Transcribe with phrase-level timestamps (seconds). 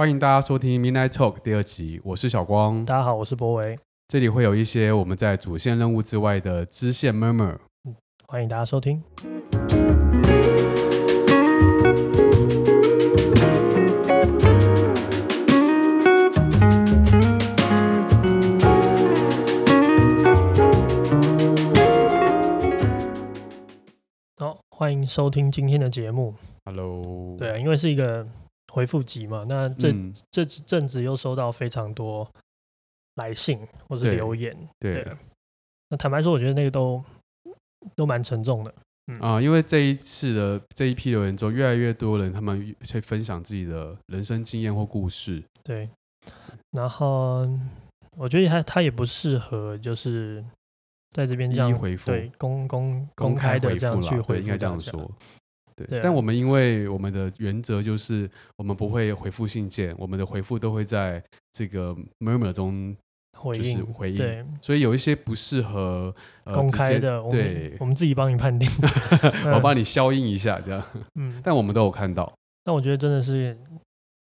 [0.00, 2.86] 欢迎大家收听 Midnight Talk 第二集，我是小光。
[2.86, 3.78] 大家好，我是博维。
[4.08, 7.58] 这里会有一些我们在主线任务之外的支线 murmur。
[8.26, 9.02] 欢迎大家收听。
[24.38, 26.34] 好，欢迎收听今天的节目。
[26.64, 27.36] Hello。
[27.36, 28.26] 对啊，因为是一个。
[28.70, 32.28] 回复集嘛，那这、嗯、这阵子又收到非常多
[33.16, 33.58] 来信
[33.88, 35.06] 或是留言，对，
[35.88, 37.02] 那坦白说，我觉得那个都
[37.96, 38.74] 都蛮沉重的，
[39.08, 39.18] 嗯。
[39.20, 45.90] 啊，因为这一次的这一批留言中，越来越多人他们会分享自己的人生经验或故事，对，
[46.70, 47.48] 然后
[48.16, 50.44] 我觉得他他也不适合就是
[51.10, 55.10] 在这边这样回复，对，公公公开的这样去回复，应该这样说。
[55.86, 61.22] 对，对，但我们因为我们的原则就是我们不会回复信件，我们的回复都会在
[61.52, 62.96] 这个 murmur 中
[63.54, 66.14] 就是回应，对，所以有一些不适合、
[66.44, 68.68] 呃、公开的，对，我们自己帮你判定，
[69.54, 70.84] 我帮你消音一下这样，
[71.16, 72.30] 嗯，但我们都有看到。
[72.64, 73.56] 那我觉得真的是，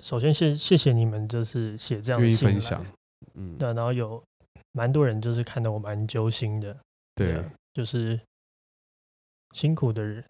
[0.03, 2.85] 首先谢谢谢你们，就是写这样愿意分享，
[3.35, 4.21] 嗯，对，然后有
[4.73, 6.77] 蛮多人就是看得我蛮揪心的，
[7.15, 8.21] 对，对，就是
[9.53, 10.25] 辛苦的人。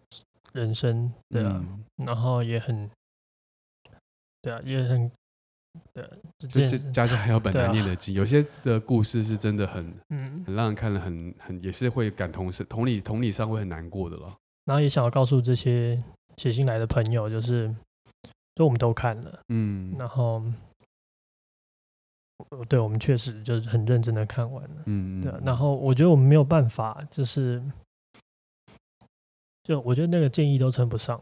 [0.55, 2.89] 人生对啊、嗯，然后也很
[4.41, 5.11] 对啊，也很
[5.91, 14.33] 对、啊，就这家家还有本难念的经、啊，有些的故事是真的很 嗯，很让人看了很很也是会感同身同理同理上会很难过的了。
[14.63, 16.01] 然后也想要告诉这些
[16.37, 17.75] 写信来的朋友，就是
[18.55, 20.41] 就我们都看了，嗯，然后
[22.69, 27.61] 对我们确实就是很认真的看完了，嗯，对、啊，然后我觉得我们没有办法就是。
[29.65, 31.19] 就我觉得那个建议都称不上，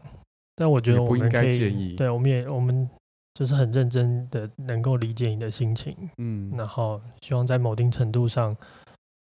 [0.54, 1.96] 但我觉得我们可以。
[1.96, 2.88] 对，我们也我们
[3.32, 8.54] 就是很认真的能够理解你的心情，嗯，然后希望在某定程度上，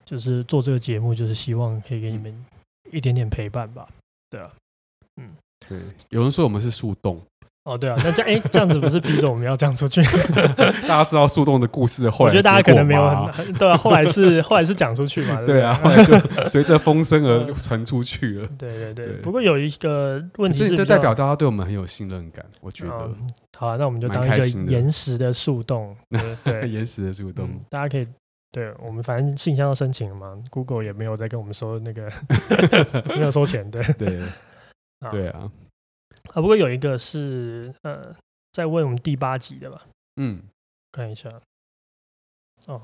[0.06, 2.46] 就是做这个节目，就是希望可以给你们
[2.92, 3.90] 一点点陪伴吧，
[4.30, 4.54] 对啊，
[5.18, 5.36] 嗯，
[5.68, 7.20] 对，有人说我们是树洞。
[7.66, 10.02] 哦，对啊，那这样，哎，这样子不是逼着我们要这样出去？
[10.88, 13.78] 大家知道树洞的故事的后来，我觉得大家可能没有很对啊。
[13.78, 15.40] 后来是后来是讲出去嘛？
[15.46, 18.48] 对，啊，后来就随着风声而传出去了。
[18.58, 19.16] 对对对，对。
[19.18, 22.44] 不过有一个问题是，这代表大家对我们很有信任感。
[22.62, 25.96] 我觉得，嗯、好啊，那我们就当一个岩石的树洞。
[26.44, 28.08] 对，岩石的树洞、嗯，大家可以
[28.52, 32.10] 对我们反正信箱要申请了嘛，Google 也没有再跟我们说那个
[33.16, 34.20] 没有收钱，对对
[35.12, 35.52] 对啊。
[36.34, 38.16] 啊，不过有一个是呃，
[38.52, 39.86] 在问我们第八集的吧？
[40.18, 40.42] 嗯，
[40.92, 41.30] 看一下。
[42.68, 42.82] 哦，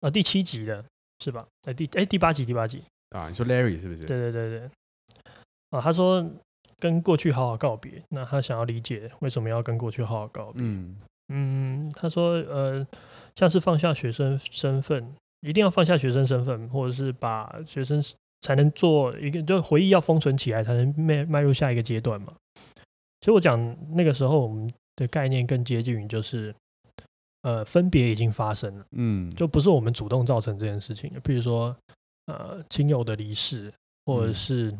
[0.00, 0.84] 啊，第七集的
[1.18, 1.46] 是吧？
[1.68, 4.04] 哎，第哎第八集第八集啊，你说 Larry 是不是？
[4.04, 4.70] 对对对对。
[5.70, 6.28] 啊，他说
[6.78, 10.62] 跟过去好好告别，那他想要理解为什么要跟过去好好告别。
[10.62, 10.96] 嗯
[11.28, 12.86] 嗯，他说呃，
[13.36, 18.02] 像是放下学生身份，一定要放下学生身份，或者是把学生
[18.40, 22.32] 才能做一个，就回忆要封存起来，才能迈迈入下一个阶段嘛。
[23.20, 26.54] 其实我讲那个时候，我们的概念更接近于就是，
[27.42, 31.12] 呃，分别已经发生了，嗯，就不是我们主动造成这件事情。
[31.22, 31.76] 比如说，
[32.26, 33.70] 呃，亲友的离世，
[34.06, 34.74] 或者是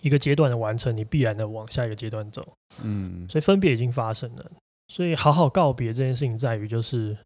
[0.00, 2.44] 一个阶段的完成，你必然的往下一个阶段走，
[2.82, 4.50] 嗯，所以分别已经发生了。
[4.88, 7.16] 所以好好告别这件事情，在于就是，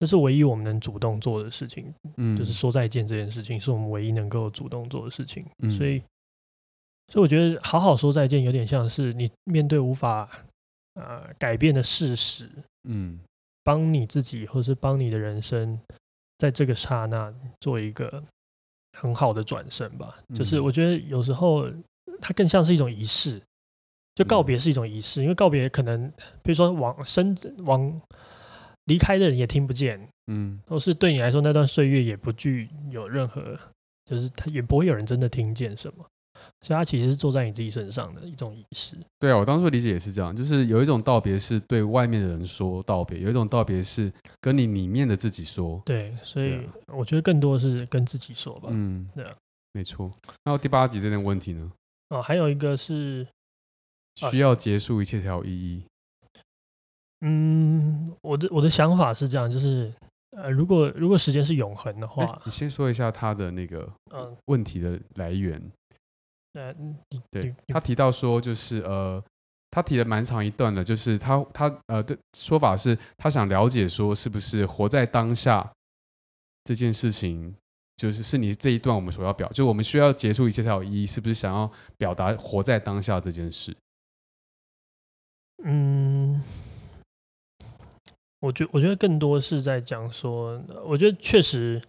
[0.00, 6.02] 这是唯一我们能主动做的事情，嗯，就是说再见这件事情，是我们唯一能够主动做的事情，嗯，所以。
[7.10, 10.28] 所以我觉得好好说再见，有点像是你面对无法
[10.94, 12.48] 呃改变的事实，
[12.84, 13.18] 嗯，
[13.64, 15.80] 帮你自己或是帮你的人生，
[16.36, 18.22] 在这个刹那做一个
[19.00, 20.18] 很好的转身吧。
[20.34, 21.70] 就是我觉得有时候
[22.20, 23.40] 它更像是一种仪式，
[24.14, 28.00] 就告别是一种仪式，因为告别可能比如说往生往
[28.84, 33.58] 离开的人也听不见，嗯，或是对你来说那段岁月也不具有任何，
[34.04, 36.04] 就是他也不会有人真的听见什么。
[36.60, 38.96] 所以，他其实是坐在你自己身上的一种仪式。
[39.20, 45.80] 对啊，我当初理解也是这样，就是有一种道别是对外面的人说道别，有一种道别是跟你里面的自己说。
[45.86, 48.68] 对，所以我觉得更多的是跟自己说吧。
[48.72, 49.34] 嗯，对啊，
[49.72, 50.10] 没错。
[50.44, 51.70] 那第八集这点问题呢？
[52.10, 53.26] 哦，还有一个是
[54.16, 55.84] 需要结束一切才有意义。
[57.20, 59.92] 嗯，我的我的想法是这样，就是
[60.36, 65.62] 呃，如果如果时间是永恒的话，你先说一下他的那个嗯问题的来源。
[67.30, 69.22] 对，他提到说，就是呃，
[69.70, 75.70] 他提了蛮长一段的，就是他他呃的说法是，他想了解说，是不是活在当下
[76.64, 77.54] 这件事情，
[77.96, 83.76] 就是是你这一段我们所要表，就我们需要结束一切才有意义，是不是想要表达活在当下这件事？
[85.64, 86.42] 嗯，
[88.40, 91.82] 我觉我觉得更多是在讲说，我觉得确实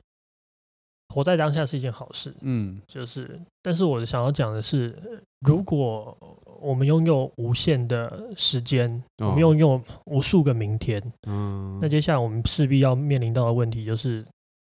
[1.09, 4.97] 活在当下是一件好事，嗯，就是，但是我想要讲的是，
[5.41, 6.17] 如果
[6.61, 14.25] 我们拥有无限的时间，哦、我们拥有无数个明天，嗯，那接下来我们势必要面临到的问题就是，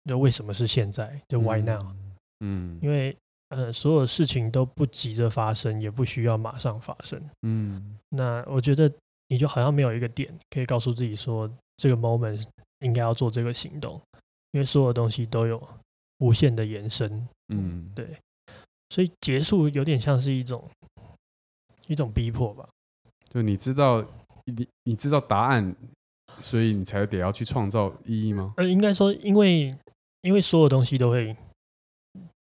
[0.06, 1.22] 就为什么是现在？
[1.28, 1.86] 就 Why now？
[2.40, 3.16] 嗯，因为
[3.50, 8.92] 呃，所有事情都不急着发生，也不需要马上发生，嗯，那我觉得
[9.28, 11.50] 你就好像没有一个点可以告诉自己说。
[11.82, 12.46] 这个 moment
[12.82, 14.02] 应该要做这个行动，
[14.52, 15.58] 因为所有东西都有
[16.20, 17.28] 无限的延伸。
[17.50, 18.08] 嗯，对，
[18.92, 20.64] 所以结束有点像是一种
[21.88, 22.70] 一种逼迫吧。
[23.28, 24.02] 就你知道
[24.46, 25.76] 你你知道答案，
[26.42, 28.54] 所以你才得要去创造意义吗？
[28.58, 29.76] 呃，应该说，因为
[30.22, 31.36] 因为所有东西都会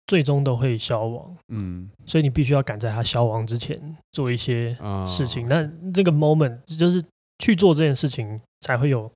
[0.07, 1.37] 最终都会消亡。
[1.49, 4.75] 嗯，所以你必须要赶在它消亡之前做一些
[5.07, 5.45] 事情。
[5.45, 7.03] 哦，那这个 moment 就是
[7.39, 9.11] 去做这件事情才会有。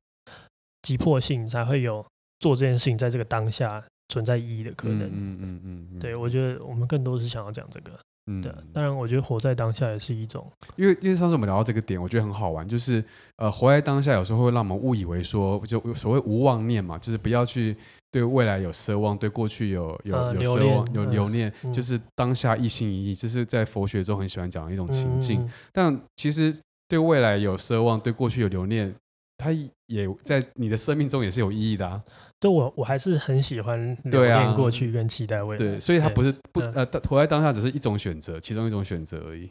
[0.83, 2.06] 急迫性才会有
[2.39, 5.01] 做这件事情在这个当下存在意义的可能。
[5.01, 7.92] 嗯嗯嗯，嗯，嗯，对，我觉得我们更多是想要讲这个。
[8.30, 8.51] 嗯，对。
[8.74, 10.45] 当然，我觉得活在当下也是一种，
[10.75, 13.04] 因为因为上次我们聊到这个点，我觉得很好玩，就是
[13.38, 17.75] 呃，活在当下有时候会让我们误以为说，就所谓无妄念嘛，就是不要去
[18.12, 25.42] 对未来有奢望，对过去有有有奢望、有留念，就是当下一心一意，这是在佛学中很喜欢讲的一种情境。
[25.42, 26.53] 嗯，但其实
[26.89, 28.94] 对未来有奢望，对过去有留念。
[29.39, 29.51] 它
[29.86, 32.03] 也在你的生命中也是有意义的啊！
[32.39, 35.57] 对，我我还是很喜欢留恋过去跟期待未来。
[35.57, 39.50] 对，所以它不是不呃，活在当下只是一种选择，其中一种选择而已。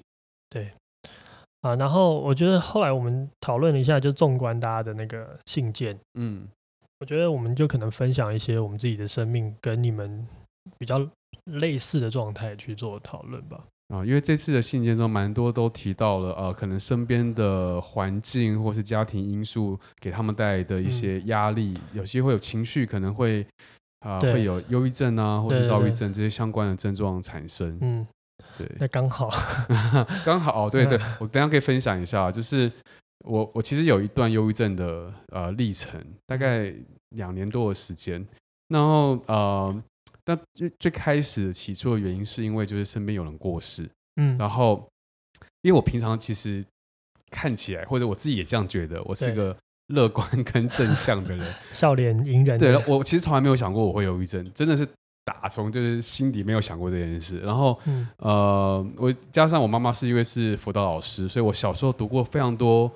[0.49, 0.71] 对
[1.63, 6.47] 啊，然后我觉得后来我们讨论了一下，就纵观大家的那个信件，嗯，
[7.01, 10.25] 我觉得我们就可能分享一些我们自己的生命跟你们
[10.79, 11.05] 比较
[11.45, 13.65] 类似的状态去做讨论吧。
[13.89, 23.47] 啊，因为这次的信件中蛮多都提到了，呃，可能身边的环境或是家庭因素给他们带来的一些压力，嗯、有些会有情绪，可能会
[24.01, 27.79] 啊、呃、会有忧郁症啊，或是躁郁症这些相关的症状产生。
[27.81, 28.05] 嗯，
[28.59, 29.31] 对，那刚好，
[30.27, 32.69] 刚好，对对，我等下可以分享一下，就是
[33.25, 36.75] 我我其实有一段忧郁症的呃历程，大概
[37.11, 38.27] 两年多的时间，
[38.67, 39.83] 然后呃。
[40.27, 44.87] 那最最开始起初的原因是因为就是身边有人过世，嗯，然后
[45.63, 46.65] 因为我平常其实
[47.31, 49.57] 看起来或者我自己也这样觉得，我是个
[49.89, 52.59] 乐观跟正向的人， 笑脸迎人。
[52.61, 54.87] 对，我其实从来没有想过我会忧郁症，真的是
[55.25, 57.39] 打从就是心底没有想过这件事。
[57.39, 62.91] 然后，嗯、呃，我加上我妈妈是因为是辅导老师，所以我小时候读过非常多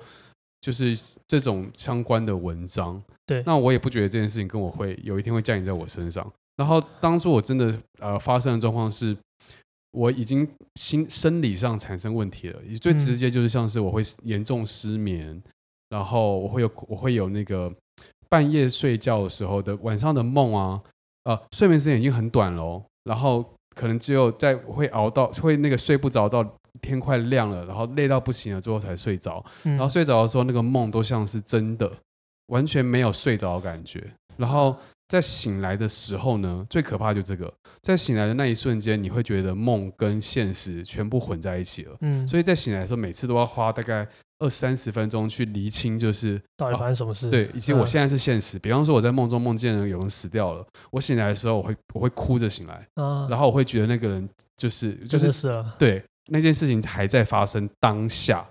[0.59, 0.97] 就是
[1.27, 3.01] 这种相关的文章。
[3.25, 6.29] 对，那我也不觉得这件事情跟我会有一天会降临在我身上。
[6.61, 9.17] 然后当初我真的呃发生的状况是，
[9.93, 15.41] 我已经心生理上产生问题了，最直接就是像是我会严重失眠，
[15.89, 17.73] 然后我会有我会有那个
[18.29, 20.79] 半夜睡觉的时候的晚上的梦啊，
[21.23, 23.43] 呃睡眠时间已经很短了哦，然后
[23.75, 26.47] 可能只有在会熬到会那个睡不着到
[26.79, 31.91] 天快亮了，然后累到不行了之后才睡着，然后睡着的时候那个梦都像是真的，
[32.49, 34.77] 完全没有睡着的感觉，然后。
[35.11, 41.97] 在醒来的时候呢，最可怕就这个，在醒来的那一瞬间，你会觉得梦跟现实全部混在一起了。
[41.99, 44.07] 嗯，所以在醒来的时候，每次都要花大概
[44.39, 47.29] 二三十分钟去厘清，就是到底发生什么事。
[47.29, 48.57] 对，以及我现在是现实。
[48.57, 52.87] 比方说我在梦中梦见了有人死掉了，我醒来的时候，我会我会哭着醒来，
[53.29, 55.75] 然后我会觉得那个人就是就是死了。
[55.77, 58.47] 对，那件事情还在发生当下。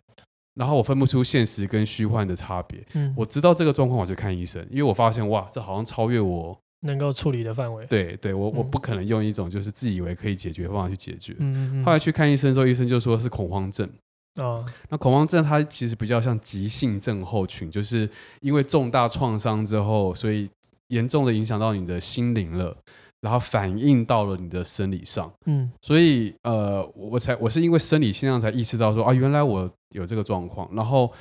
[0.54, 2.84] 然后我分不出现实跟虚幻的差别。
[2.94, 7.86] 嗯，我知道这个状况，我就看医生，因为我发现哇，这好像超越我能够处理的范围。
[7.86, 11.34] 对，对我、嗯、我不可能用一种就是自以为可以解决的方法去解决。
[11.38, 13.88] 嗯，嗯，后来去看医生之后，医生就说是恐慌症。
[14.36, 18.08] 哦，那恐慌症它其实比较像急性症候群，就是
[18.40, 20.48] 因为重大创伤之后，所以
[20.88, 22.76] 严重的影响到你的心灵了。
[23.20, 30.68] 然后反映到了你的生理上，嗯，所以呃，我才我是因为生理现象才意识到说啊，原来我有这个状况。
[30.74, 31.12] 然后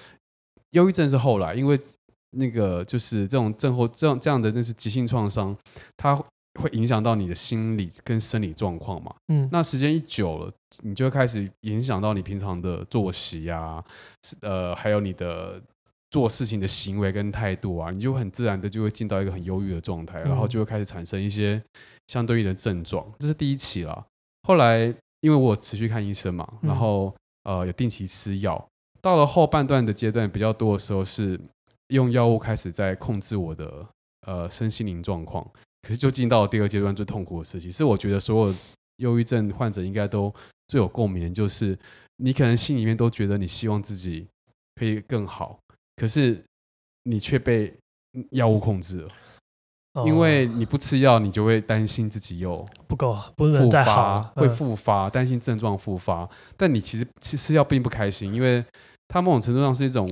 [0.71, 1.77] 忧郁症是后来，因为
[2.31, 5.53] 那个就是这种症候这样这样的那是急性创伤，
[5.97, 10.53] 它会影响到你的心理跟生理状况嘛，嗯，那时间一久了，
[10.83, 13.83] 你就会开始影响到你平常的作息啊，
[14.41, 15.61] 呃，还有你的。
[16.11, 21.61] 做事情的行为跟态度啊，你就很自然的就会进到一个很忧郁的状态，然后就会开始产生一些
[22.07, 23.05] 相对应的症状。
[23.19, 24.05] 这是第一期啦。
[24.43, 28.67] 后来因为我有持续看医生嘛，然后呃有定期吃药，
[29.01, 31.39] 到了后半段的阶段比较多的时候是
[31.89, 33.87] 用药物开始在控制我的
[34.25, 35.47] 呃身心灵状况。
[35.81, 38.55] 可是就进到了第二阶段最痛苦的事情，是我觉得所有
[38.97, 40.33] 忧郁症患者应该都
[40.67, 41.77] 最有共鸣，就是
[42.17, 44.27] 你可能心里面都觉得你希望自己
[44.75, 45.57] 可以更好。
[45.99, 46.41] 可是
[47.03, 47.73] 你却被
[48.31, 49.09] 药物控制了。
[50.05, 56.29] 因为你不吃药，你就会担心自己又不够，不能再好，会复发，担心症状复发。
[56.55, 58.63] 但你其实吃吃药并不开心，因为
[59.09, 60.07] 它某种程度上是一种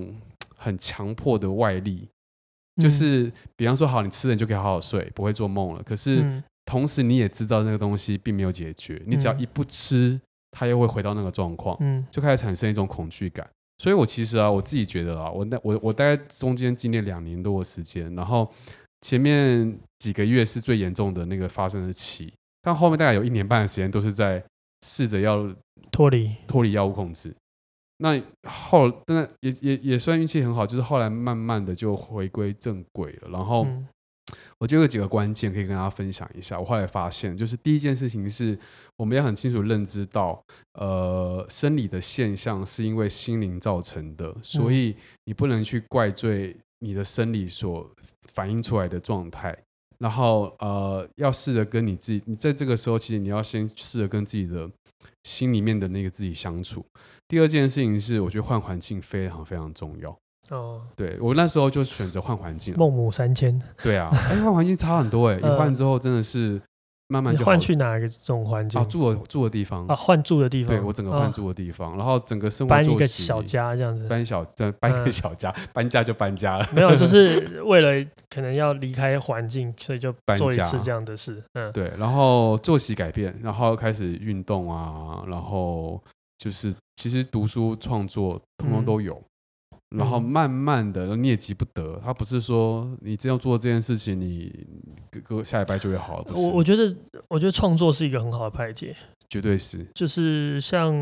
[0.57, 2.09] 很强迫的外力，
[2.81, 5.83] 就是比方说，好，你吃了你就可以好好睡，不会做梦了。
[5.83, 10.19] 可是同时你也知道那个东西并没有解决，你只要一不吃，
[10.51, 13.47] 它又会回到那个状况，嗯就开始产生一种恐惧感。
[13.77, 18.51] 所以我其实啊，我自己觉得啊，我那我我大概中间经历两年多的时间，然后。
[19.01, 24.43] 前面几个月是最严重的那个发生的期，但后面大概有一年半的时间都是在
[24.81, 25.47] 试着要
[25.91, 27.33] 脱离脱离药物控制。
[27.99, 28.19] 那
[28.49, 33.29] 后，那也也也算运气很好，就是后来慢慢的就回归正轨了。
[33.29, 33.67] 然后，
[34.57, 36.59] 我就有几个关键可以跟大家分享一下。
[36.59, 38.57] 我后来发现，就是第一件事情是，
[38.95, 40.43] 我们要很清楚认知到，
[40.73, 47.89] 呃，生理的现象是因为心灵造成的，所以你不能去怪罪你的生理所。
[48.33, 49.57] 反映出来的状态，
[49.97, 54.69] 然后呃，要试着跟你自己，你在这个时候，其实你要先试着跟自己的
[55.23, 56.85] 心里面的那个自己相处。
[57.27, 60.15] 第二件事情是，我觉得换环境非常非常重要。
[60.49, 63.61] 哦，对，我那时候就选择换环境，孟母三迁。
[63.81, 66.61] 对啊，哎，换环境差很多哎， 一换之后真的是。
[67.09, 68.83] 慢慢就换去哪一个这种环境啊？
[68.83, 70.75] 住的住的地方啊，换住的地方。
[70.75, 74.45] 对，我整个换住的地方，然后整个生活搬一个小家这样子，搬小
[74.77, 76.67] 搬一个小家，搬家就搬家了。
[76.73, 81.41] 没有，就是为了可能要离开环境，所以就做一次 这样的事。
[81.53, 81.89] 嗯，对。
[81.97, 86.03] 然后作息改变，然后开始运动啊，然后
[86.37, 89.17] 就是其实读书创作通通都有。
[89.95, 91.99] 然后慢慢的，你也急不得。
[92.03, 94.51] 他不是说你这样做这件事情，你
[95.23, 96.31] 隔下礼拜就会好了。
[96.35, 96.93] 我我觉得，
[97.29, 98.95] 我觉得创作是一个很好的排解，
[99.29, 99.85] 绝对是。
[99.95, 100.93] 就是像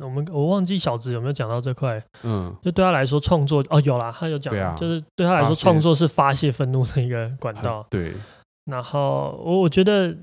[0.00, 2.02] 我们，我忘记小子有没有讲到这块。
[2.24, 7.86] 嗯，就对他来说，创作哦有啦，他有讲，啊，就是对他来说，创作是发泄愤怒的一个管道。
[7.90, 8.12] 对。
[8.64, 10.16] 然后我我觉得。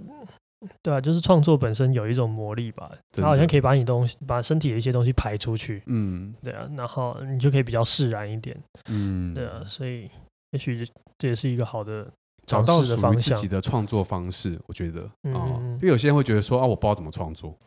[0.81, 5.81] 对啊，就是创作本身有一种魔力吧，它好像可以把你东西、把身体的一些东西排出去。
[5.85, 8.57] 嗯，对啊，然后你就可以比较释然一点。
[8.89, 10.09] 嗯，对啊，所以
[10.51, 10.85] 也许
[11.17, 12.05] 这也是一个好的
[12.45, 14.59] 找到属于自己的创作方式。
[14.67, 17.57] 我觉得啊，嗯嗯，因为有些人会觉得说啊，我不知道怎么创作。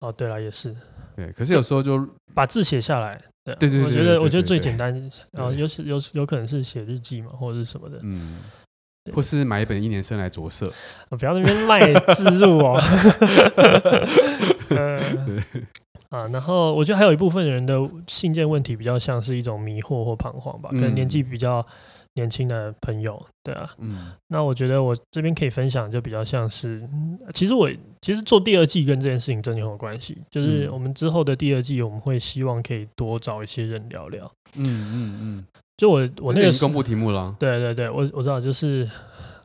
[0.00, 0.76] 哦，对了，也是。
[1.16, 3.18] 对，可是有时候就把字写下来。
[3.44, 4.92] 对对对，我觉得我觉得最简单，
[5.30, 7.98] 然后有时有有可能是写日记嘛，或者是什么的。
[8.02, 8.40] 嗯。
[9.12, 10.72] 或是买一本一年生来着色，
[11.10, 12.80] 不要那边卖置入哦。
[16.10, 21.66] 啊，然后我觉得还有一部分人的信件问题比较像是一种迷惑或彷徨吧，可能年纪比较
[22.14, 26.88] 年轻的朋友，对啊，嗯，那我觉得我这边可以分享就比较像是，
[27.34, 27.68] 其实我
[28.00, 35.44] 其实做第二季跟这件事情真的很有关系，就是我们之后的第二季我们会希望可以多找一些人聊聊，嗯嗯嗯。
[35.76, 38.88] 就我我那个公布题目了，对对对，我我知道，就是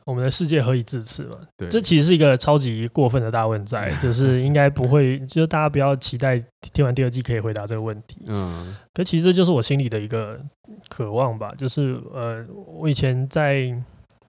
[0.04, 1.36] 我们的世界何以至此嘛？
[1.56, 8.24] 对，这其实是一个超级过分的大问 在，就是应该不会，就是大家不要期待听完第二季可以回答这个问题。
[8.26, 10.40] 嗯，可其实这就是我心里的一个
[10.88, 12.44] 渴望吧，就是呃，
[12.78, 13.72] 我以前在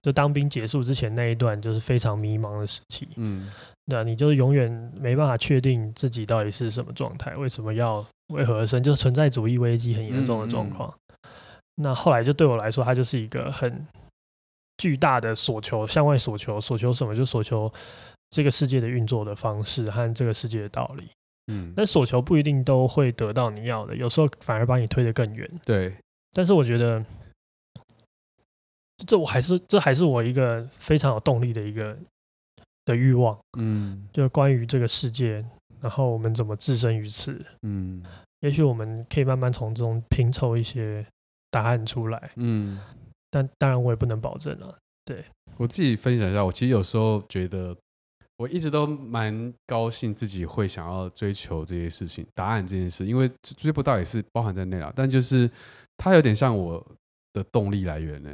[0.02, 3.08] 就当兵结束之前那一段，就是非常迷茫的时期。
[3.16, 3.48] 嗯，
[3.86, 10.88] 对啊，你就是永远没办法确定自己到底是什么状态，为什么要为何而生，就是存在主义危机很严重的状况。
[10.88, 10.98] 嗯嗯
[11.82, 13.86] 那后来就对我来说，它就是一个很
[14.78, 17.14] 巨大的索求，向外索求，索求什么？
[17.14, 17.72] 就索求
[18.30, 21.10] 这个世界的运作的方式和这个世界的道理。
[21.48, 25.48] 嗯，但索求不一定都会得到你要的，有时候反而把你推得更远。
[25.64, 25.92] 对，
[26.32, 27.04] 但是我觉得，
[29.06, 31.96] 这我还是这还是我一个非常有动力的一个
[32.84, 33.36] 的欲望。
[33.58, 35.44] 嗯，就关于这个世界，
[35.80, 37.44] 然后我们怎么置身于此？
[37.62, 38.02] 嗯，
[38.40, 41.04] 也许我们可以慢慢从中拼凑一些。
[41.52, 42.80] 答案出来，嗯，
[43.30, 44.76] 但当然我也不能保证了。
[45.04, 45.22] 对，
[45.58, 47.76] 我自己分享一下，我其实有时候觉得，
[48.38, 54.90] 我一直都蛮高兴自己会想要追求这些事情，答案这件事，因为追不到也是包含在内了。
[54.96, 55.50] 但就是
[55.98, 56.82] 它有点像我
[57.34, 58.32] 的动力来源呢，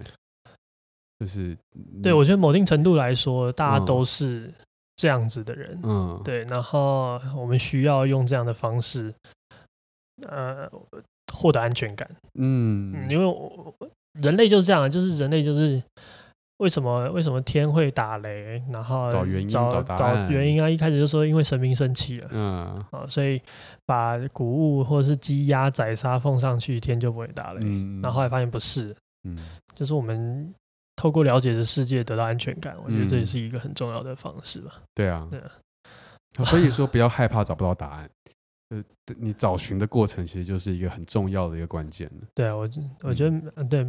[1.19, 1.57] 就是
[2.01, 4.55] 对，我觉得某定程度来说，大家都是
[4.95, 9.13] 这样子的人，嗯，对，然后我们需要用这样的方式，
[10.23, 10.71] 呃。
[11.33, 13.75] 获得安全感，嗯，嗯，因为我
[14.21, 15.83] 人类就是这样，就是人类就是
[16.59, 22.85] 为什么为什么天会打雷，然后找原因找，找，找原因啊，一开始就说因为神明生气了，嗯。
[22.91, 23.41] 啊，所以
[23.87, 28.95] 把谷物或者是鸡鸭宰杀奉上去，天就不会打雷，嗯，然后后来发现不是，
[29.25, 29.39] 嗯，
[29.75, 30.53] 就是我们
[30.97, 38.11] 透过了解的世界得到安全感，我觉得这也是一个很重要的方式吧，对啊，对啊，所以说不要害怕找不到答案。
[38.71, 38.85] 呃，
[39.19, 42.11] 你找寻的过程其实就是一个很重要的一个关键。
[42.35, 42.69] 对啊，我
[43.03, 43.87] 我觉得，嗯，对，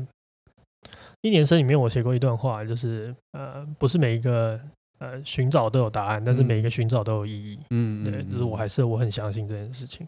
[1.22, 4.60] 一年生里面我写过一段话，就是呃，不是每一个
[5.00, 7.60] 呃寻找都有答案，但是每一个寻找都有意义。
[7.72, 10.08] 嗯，对，就是我还是我很相信这件事情。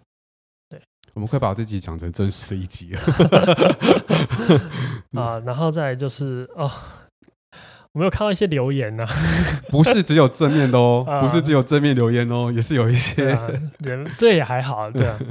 [0.69, 0.81] 对，
[1.13, 3.01] 我们快把这集讲成真实的一集了。
[5.21, 6.71] 啊，然后再来就是哦。
[7.93, 9.09] 我没有看到一些留言呢、啊，
[9.69, 13.37] 不是只有正面的哦，不是只有正面留言哦，也是有一些
[13.79, 15.19] 人，这也还好，对啊。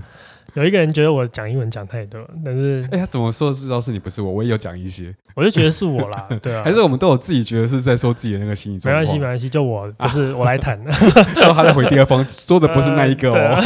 [0.55, 4.33] 有一个人觉得我讲英文讲太多，但是哎，他怎么说知道是你不是我？
[4.33, 6.61] 我也有讲一些，我就觉得是我啦，对啊。
[6.67, 9.01] 还是我们都有自己觉得是在说自己的那个心理状况？
[9.01, 10.91] 没关系，没关系，就我不是我来谈的。
[11.37, 13.57] 然后他在回第二封，说的不是那一个哦，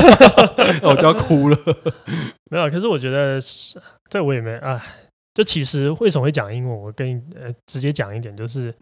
[0.83, 1.59] 我就要哭了。
[2.51, 3.41] 没有，可是我觉得
[4.11, 4.81] 这我也没啊。
[5.35, 6.83] 就其实为什么会讲英文？
[6.83, 8.73] 我跟你呃直接讲一点，就是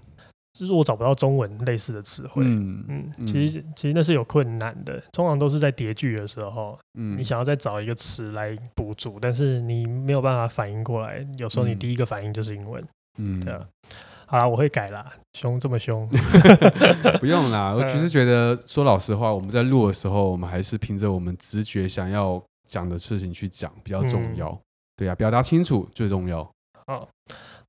[0.53, 2.45] 就是我找不到中文类似的词汇。
[2.45, 11.27] 嗯嗯，其实其实那是有困难的，通常都是在叠句的时候，嗯，你想要再找一个词来补足，但是你没有办法反应过来。
[11.39, 12.85] 有时候你第一个反应就是英文。
[13.19, 13.67] 嗯，对啊。
[14.27, 15.13] 好啦，我会改啦。
[15.35, 16.09] 凶这么凶，
[17.21, 17.75] 不用啦。
[17.75, 24.59] 我其实觉得说老实话，我们在录的时候，我们还是凭着我们直觉想要讲的事情去讲比较重要。
[24.93, 26.41] 嗯对呀、啊，表达清楚最重要。
[26.87, 27.09] 哦，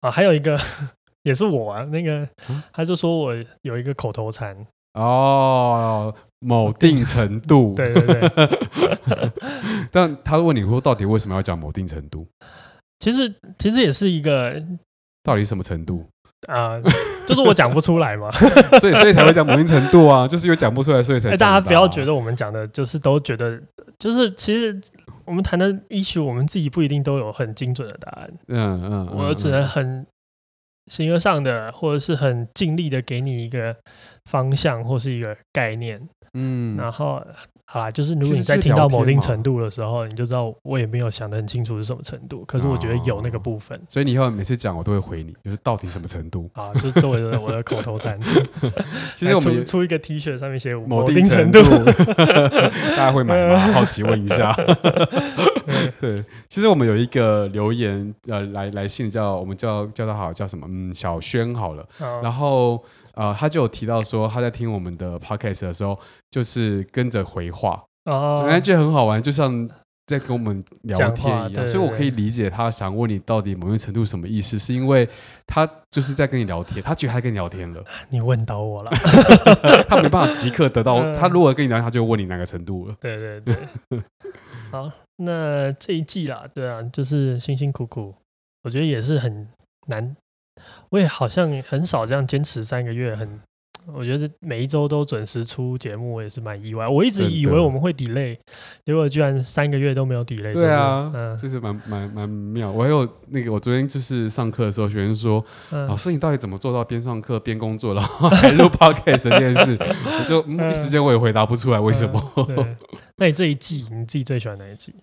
[0.02, 0.60] 啊，还有一个
[1.24, 4.56] 也是我啊，那个、嗯、他就说我有一个口头禅
[4.94, 7.74] 哦，某定程度。
[7.78, 9.32] 对对对。
[9.92, 12.28] 但他问你说，到底为什么要讲某定程度？
[13.00, 14.62] 其实其实也是一个，
[15.24, 16.06] 到底什么程度
[16.48, 16.80] 啊？
[17.26, 18.32] 就是我讲不出来嘛，
[18.80, 21.38] 所以所以才会讲某一程度啊，就是因为讲不出来，所以才、啊。
[21.38, 23.60] 大家不要觉得我们讲的，就是都觉得，
[23.98, 24.80] 就是其实。
[25.26, 28.30] 我们谈的 issue，我们自己不一定都有很精准的答案。
[28.50, 30.06] 嗯嗯，嗯，我只能很
[30.92, 33.74] 形而上的，或者是很尽力的给你一个
[34.26, 36.08] 方向或是一个概念。
[36.34, 37.22] 嗯，然后。
[37.66, 42.46] 好啦，就是如果你在听到某定程度的时候，你就知道我也没有想得很清楚是什么程度。
[42.46, 46.72] 可是我觉得有那个部分，所以你以后每次讲我都会回你，就是到底什么程度 啊？
[46.76, 48.20] 就是作为我的口头禅。
[49.16, 51.62] 其实我们出出一个 T 恤，上面写某定程度，
[52.96, 53.58] 大家会买吗？
[53.74, 54.54] 好奇问一下。
[56.00, 60.68] 对，其实我们有一个留言，呃，来来信叫我们叫叫他好叫什么？
[60.70, 61.84] 嗯，小轩好了。
[62.22, 62.84] 然后。
[63.14, 65.98] 呃，他就有提到说，他在听我们的 podcast 的时候，
[66.32, 69.70] 就是跟着回话，哦，感觉很好玩，就像
[70.08, 71.48] 在跟我们聊天一样。
[71.48, 75.08] 对对对，所以我可以理解他想问你到底某种程度什么意思，是因为
[75.48, 77.84] 他就是在跟你聊天，他觉得他跟你聊天了。
[78.10, 78.92] 你问到我了，
[79.88, 80.96] 他没办法即刻得到。
[81.04, 82.96] 嗯、他如果跟你聊天，他就问你哪个程度了。
[83.00, 83.56] 对对 对。
[84.72, 88.16] 好，那这一季啦，对啊，就是辛辛苦苦，
[88.64, 89.48] 我觉得也是很
[89.86, 90.16] 难。
[90.90, 93.40] 我也好像很少这样坚持三个月，很，
[93.94, 96.88] 我觉得每一周都准时出节目，我也是蛮意外。
[96.88, 98.38] 我一直以为我们会 delay，
[98.86, 100.54] 结果居然三个月都没有 delay。
[100.54, 102.72] 对啊，嗯，这是蛮蛮蛮妙。
[102.72, 109.78] 我还有那个，我昨天就是上课的时候，学生说：“嗯、老师，你到底怎么做到边上课边工作，然后还录 podcast 这件事？”
[110.20, 112.32] 我就一时间我也回答不出来为什么。
[113.18, 114.94] 那你这一季你自己最喜欢哪一季？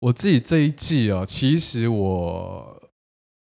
[0.00, 2.76] 我自己这一季啊，其实我。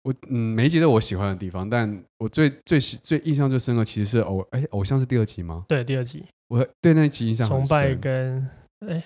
[0.07, 5.65] 我嗯，每一集都有我喜欢的地方，但我最最喜最印象最深刻，其实是偶哎，偶像是第二集吗？
[5.67, 6.25] 对，第二集。
[6.47, 7.67] 我对那一集印象很深。
[7.67, 8.49] 崇拜跟
[8.87, 9.03] 哎，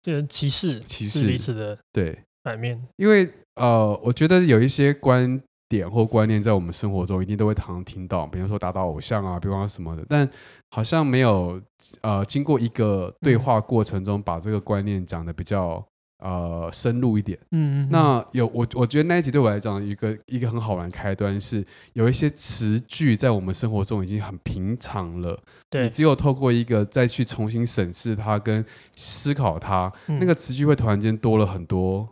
[0.00, 2.82] 这个歧视，歧视彼此的对反面。
[2.96, 10.26] 因为呃，我觉得有一些观点或观念在我们生活中一定都会常常听到，比如说打倒偶像啊，比方说什么的，但
[10.70, 11.60] 好像没有
[12.00, 15.86] 呃经过一个对话过程中把这个观念讲的比较。
[16.18, 32.08] 呃，深入一点，嗯，嗯，那有我，我觉得那一集对我来讲，一个一个很好玩的开端是，有一些词句在我们生活中已经很平常了，对，你只有透过一个再去重新审视它跟思考它，嗯、那个词句会突然间多了很多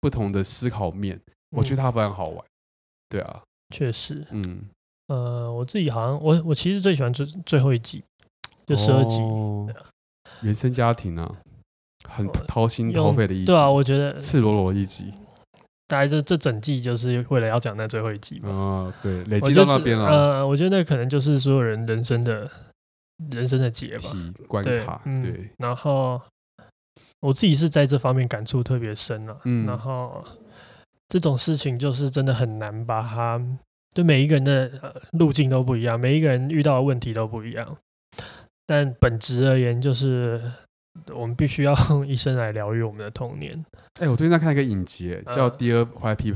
[0.00, 2.44] 不同的思考面，嗯、我觉得它非常好玩，
[3.08, 4.64] 对啊，确实，嗯，
[5.06, 8.02] 呃，我自己好像我我其实最喜欢最最后一集，
[8.66, 9.68] 就十二集，哦。
[9.72, 9.86] 啊、
[10.42, 11.36] 原生家庭啊。
[12.10, 15.12] 很掏心掏肺的一集，对啊，我觉得赤裸裸一集，
[15.86, 18.48] 大概这这整季就是为了要讲那最后一集嘛。
[18.50, 20.06] 哦，对，累积到那边了。
[20.06, 22.50] 呃，我觉得那可能就是所有人人生的
[23.30, 24.10] 人生的结吧，
[24.46, 25.00] 关卡。
[25.04, 25.50] 对，嗯、对。
[25.58, 26.20] 然后
[27.20, 29.40] 我自己是在这方面感触特别深了。
[29.44, 29.66] 嗯。
[29.66, 30.24] 然后
[31.08, 33.40] 这种事情就是真的很难把它，
[33.94, 34.70] 就每一个人的
[35.12, 37.76] 路径都不一样，每一个人遇到的问题都不一样。
[38.66, 40.40] 但本质而言，就是。
[41.14, 43.64] 我们必须要用一生来疗愈我们的童年。
[44.00, 46.34] 哎、欸，我最近在看一个影集，叫《Dear White People》，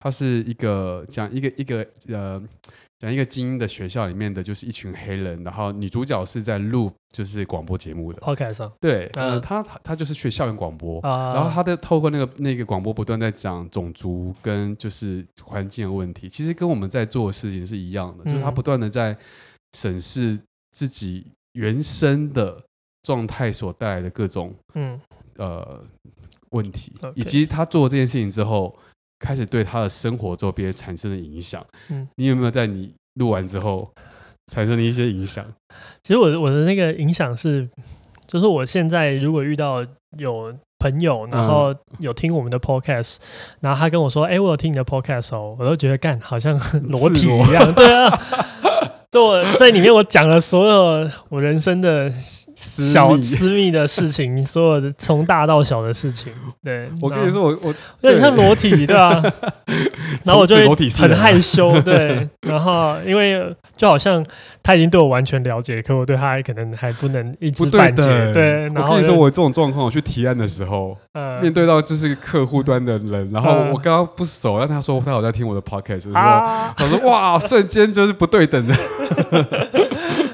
[0.00, 2.42] 它是一个讲一个一个呃
[2.98, 8.20] 讲一个精英的学校里面的就是一群黑人，然后女主角是在录就是广播节目的。
[8.22, 19.16] OK 上对，嗯，她她就是学校园广播，然后她的透过那个那个广播不断在讲种族跟就是环境的问题，其实跟我们在做的事情是一样的，就是她不断的在
[19.72, 20.38] 审视
[20.72, 22.62] 自己原生的
[23.02, 25.00] 状态所带来的各种嗯
[25.36, 25.82] 呃
[26.50, 28.74] 问题，以及他做这件事情之后。
[29.22, 31.62] 开始对他的生活周边产生的影响。
[31.90, 33.86] 嗯，你有没有在你录完之后
[34.50, 35.44] 产生了一些影响？
[36.02, 37.68] 其实我的我的那个影响是，
[38.26, 39.84] 就是我现在如果遇到
[40.16, 43.20] 有朋友，然后有听我们的 podcast，、嗯、
[43.60, 46.58] 然后他跟我说：“哎、欸，我有听你的 podcast 哦。”我都觉得干好像
[46.88, 47.74] 裸体一样。
[47.74, 48.10] 对啊，
[49.10, 52.10] 就我在里面我讲了所有我人生的。
[52.62, 53.70] 小私密。
[53.70, 56.30] 的事情， 所有的从大到小的事情，
[56.62, 59.22] 对，我跟你说，我我有点像裸体，对啊，
[60.24, 60.56] 然后我就
[60.98, 63.42] 很害羞， 对，然后因为
[63.78, 64.22] 就好像
[64.62, 68.02] 他已经对我完全了解，可我对他还可能还不能一知半解，
[68.34, 68.68] 对。
[68.74, 76.12] 然后我跟你说，我这种状况，我去提案的时候，嗯，面对到就是客户端的人，然后我刚刚不熟，但他说他有在听我的 podcast 的时候，
[76.76, 78.74] 他说哇，瞬间就是不对等的。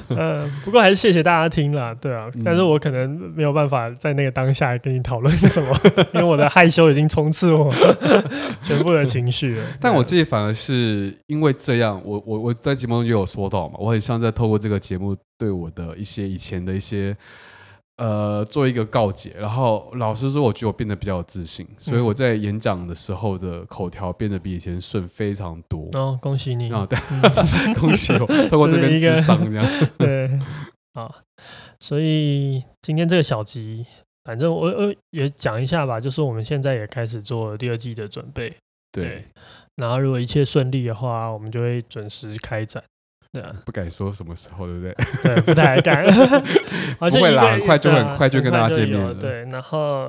[0.08, 5.76] 嗯， 不过还是谢谢大家听啦，对啊，但是我可能没有办法在那个当下跟你讨论什么，
[6.14, 7.72] 因为我的害羞已经充斥我
[8.62, 9.64] 全部的情绪了。
[9.80, 17.16] 但我自己反而是因为这样，我我我在节目中也有说到嘛，我很像在透过这个节目对我的一些以前的一些。
[17.96, 25.88] 呃，做一个告解，然后老实说，我觉得我变得比较有自信，所以我在演讲的时候的口条变得比以前顺非常多。
[25.94, 26.70] 哦，恭喜你！
[26.70, 26.98] 哦，对，
[27.80, 29.66] 恭喜我，透过这边咨商这样。
[29.96, 30.28] 对，
[30.92, 31.10] 啊，
[31.80, 33.86] 所以今天这个小集，
[34.24, 38.46] 反正我我也讲一下吧，就是我们现在也开始做第二季的准备。
[38.92, 39.24] 对，对，
[39.76, 42.82] 然后如果一切顺利的话，我们就会准时开展。
[43.36, 44.94] 对啊，不敢说什么时候，对不对？
[45.22, 46.06] 对，不太敢。
[46.98, 49.12] 不会啦，很快就很快就跟大家见面了。
[49.12, 50.08] 对，然后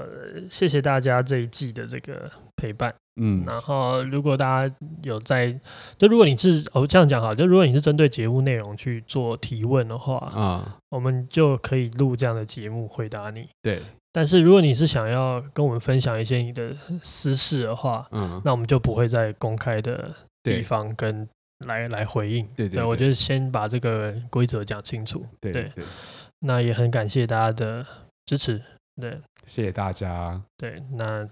[0.50, 2.94] 谢谢大家这一季的这个陪伴。
[3.20, 5.54] 嗯，然后如果大家有在，
[5.98, 13.50] 就如果你是哦这样讲好，就如果你是针对节目内容去做提问的话啊，我们就可以录这样的节目回答你。
[13.62, 13.82] 对，
[14.14, 20.14] 但是如果你是想要跟我们分享一些你的私事的话，嗯，那我们就不会在公开的
[20.44, 21.28] 地方跟。
[21.66, 25.84] 来来回应，对对，我觉得先把这个规则讲清楚，对对，对，
[26.40, 27.86] 那也很感谢大家的
[28.26, 28.62] 支持，
[29.02, 31.28] 对，谢谢大家，对，那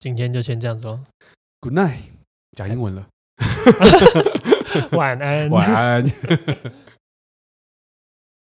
[0.00, 0.98] 今天就先这样子喽
[1.60, 1.98] ，Good night，
[2.56, 3.06] 讲英文了，
[4.92, 6.04] 晚安， 晚安。